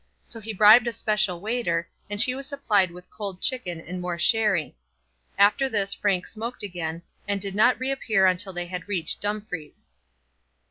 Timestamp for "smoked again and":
6.25-7.39